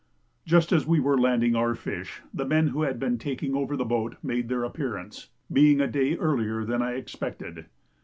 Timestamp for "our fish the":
1.55-2.43